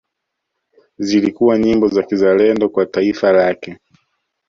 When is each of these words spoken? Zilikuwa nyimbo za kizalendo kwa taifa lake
Zilikuwa 0.99 1.57
nyimbo 1.59 1.87
za 1.87 2.03
kizalendo 2.03 2.69
kwa 2.69 2.85
taifa 2.85 3.31
lake 3.31 3.79